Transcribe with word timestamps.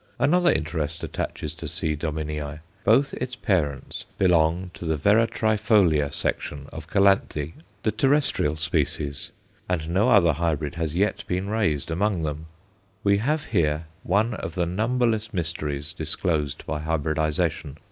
Another 0.17 0.51
interest 0.51 1.03
attaches 1.03 1.53
to 1.53 1.67
C. 1.67 1.95
Dominii. 1.95 2.61
Both 2.83 3.13
its 3.13 3.35
parents 3.35 4.07
belong 4.17 4.71
to 4.73 4.83
the 4.83 4.97
Veratræfolia 4.97 6.11
section 6.11 6.65
of 6.73 6.87
Calanthe, 6.89 7.53
the 7.83 7.91
terrestrial 7.91 8.55
species, 8.55 9.29
and 9.69 9.89
no 9.91 10.09
other 10.09 10.33
hybrid 10.33 10.73
has 10.73 10.95
yet 10.95 11.23
been 11.27 11.51
raised 11.51 11.91
among 11.91 12.23
them. 12.23 12.47
We 13.03 13.17
have 13.19 13.45
here 13.45 13.85
one 14.01 14.33
of 14.33 14.55
the 14.55 14.65
numberless 14.65 15.35
mysteries 15.35 15.93
disclosed 15.93 16.65
by 16.65 16.79
hybridization. 16.79 17.77